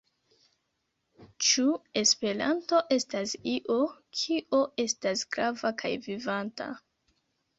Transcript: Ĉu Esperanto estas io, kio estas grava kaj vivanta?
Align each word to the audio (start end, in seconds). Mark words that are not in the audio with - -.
Ĉu 1.47 1.65
Esperanto 2.01 2.79
estas 2.95 3.35
io, 3.51 3.77
kio 4.21 4.61
estas 4.85 5.23
grava 5.35 5.73
kaj 5.83 5.93
vivanta? 6.07 6.71